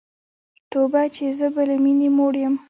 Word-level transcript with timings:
توبه 0.71 1.01
چي 1.15 1.25
زه 1.39 1.47
به 1.53 1.63
له 1.69 1.75
میني 1.83 2.09
موړ 2.17 2.33
یم 2.43 2.53